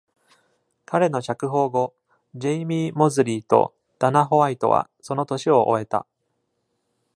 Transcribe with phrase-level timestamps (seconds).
[0.85, 1.93] 彼の釈放後、
[2.33, 6.07] ジェイミー・モズリーとダナ・ホワイトはその年を終えた。